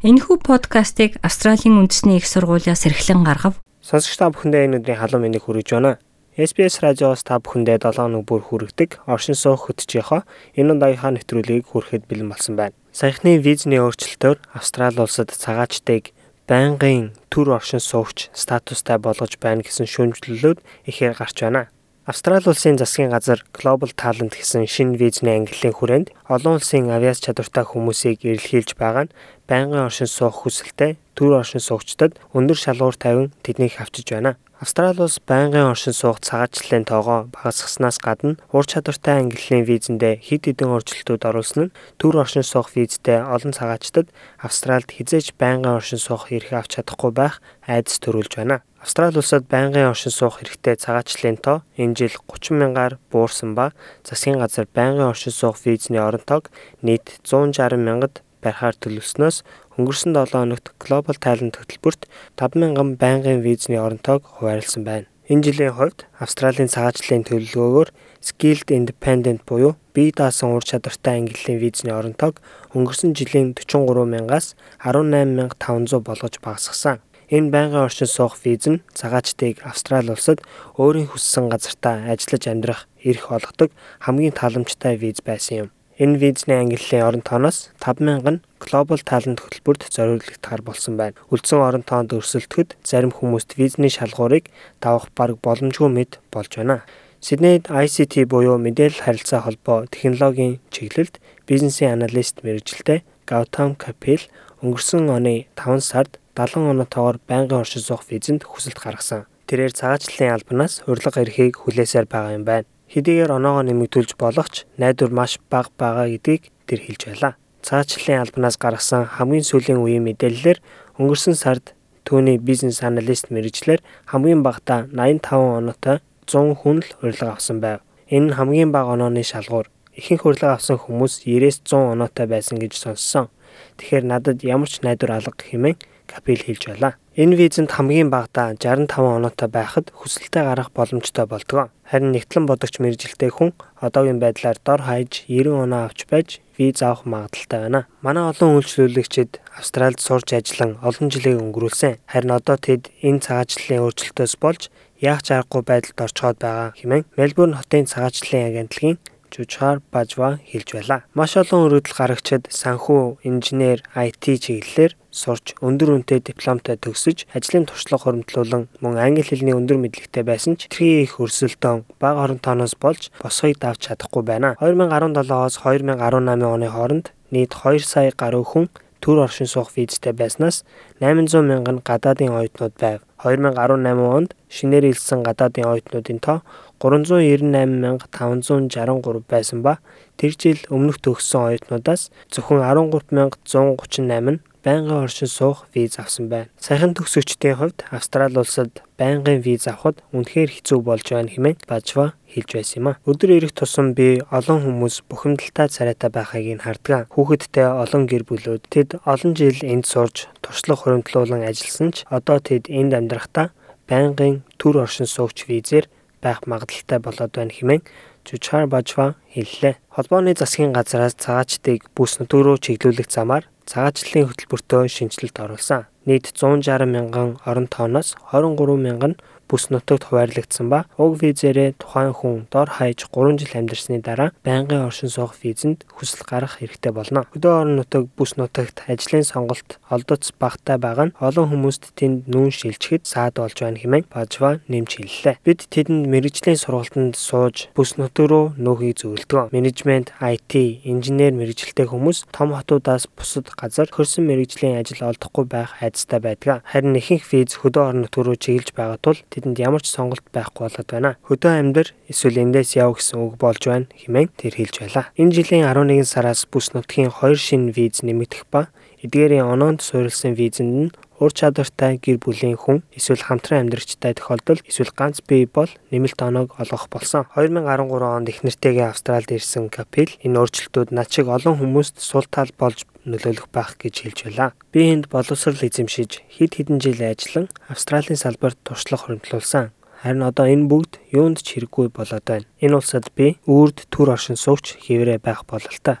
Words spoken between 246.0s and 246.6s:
мэрэгжлийн